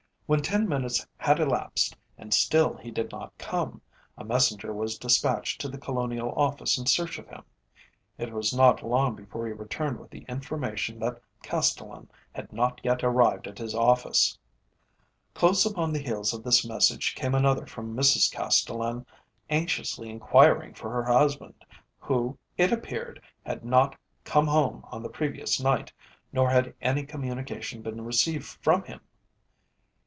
[0.33, 3.81] When ten minutes had elapsed and still he did not come,
[4.17, 7.43] a messenger was despatched to the Colonial Office in search of him.
[8.17, 13.03] It was not long before he returned with the information that Castellan had not yet
[13.03, 14.39] arrived at his office.
[15.33, 19.05] Close upon the heels of this message came another from Mrs Castellan
[19.49, 21.65] anxiously inquiring for her husband,
[21.99, 25.91] who, it appeared, had not come home on the previous night,
[26.31, 29.01] nor had any communication been received from him.